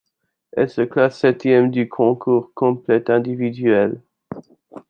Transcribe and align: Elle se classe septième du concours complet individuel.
Elle 0.53 0.67
se 0.71 0.81
classe 0.81 1.19
septième 1.19 1.69
du 1.69 1.87
concours 1.87 2.51
complet 2.55 3.11
individuel. 3.11 4.01